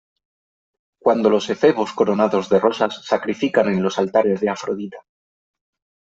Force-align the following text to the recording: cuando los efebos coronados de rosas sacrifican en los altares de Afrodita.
cuando 0.99 1.29
los 1.29 1.51
efebos 1.51 1.93
coronados 1.93 2.49
de 2.49 2.59
rosas 2.59 3.05
sacrifican 3.05 3.67
en 3.69 3.83
los 3.83 3.99
altares 3.99 4.41
de 4.41 4.49
Afrodita. 4.49 4.97